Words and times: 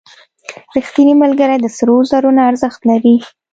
•رښتینی 0.75 1.13
ملګری 1.23 1.57
د 1.59 1.65
سرو 1.77 1.95
زرو 2.11 2.29
نه 2.37 2.41
ارزښت 2.49 2.81
لري. 2.89 3.15